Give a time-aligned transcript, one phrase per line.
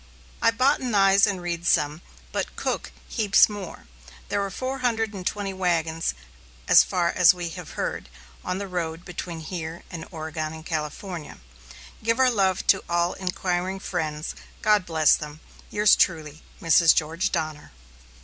[0.41, 2.01] I botanize and read some,
[2.31, 3.85] but cook "heaps" more.
[4.29, 6.15] There are four hundred and twenty wagons,
[6.67, 8.09] as far as we have heard,
[8.43, 11.37] on the road between here and Oregon and California.
[12.03, 14.33] Give our love to all inquiring friends.
[14.63, 15.39] God bless them.
[15.69, 16.95] Yours truly, MRS.
[16.95, 17.71] GEORGE DONNER.